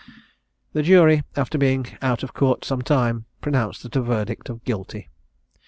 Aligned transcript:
The 0.73 0.81
jury, 0.81 1.21
after 1.35 1.59
being 1.59 1.85
out 2.01 2.23
of 2.23 2.33
court 2.33 2.65
some 2.65 2.81
time, 2.81 3.25
pronounced 3.39 3.85
a 3.95 4.01
verdict 4.01 4.49
of 4.49 4.63
"guilty." 4.63 5.09